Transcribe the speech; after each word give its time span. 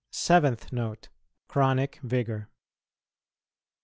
SEVENTH 0.09 0.73
NOTE. 0.73 1.09
CHRONIC 1.47 1.99
VIGOUR. 2.01 2.49